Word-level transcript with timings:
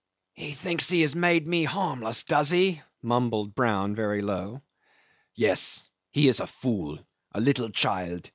"He 0.33 0.53
thinks 0.53 0.89
he 0.89 1.01
has 1.01 1.15
made 1.15 1.45
me 1.47 1.63
harmless, 1.63 2.23
does 2.23 2.49
he?" 2.49 2.81
mumbled 3.03 3.53
Brown 3.53 3.93
very 3.93 4.23
low.... 4.23 4.63
"Yes. 5.35 5.89
He 6.09 6.27
is 6.27 6.39
a 6.39 6.47
fool. 6.47 6.97
A 7.33 7.39
little 7.39 7.69
child. 7.69 8.27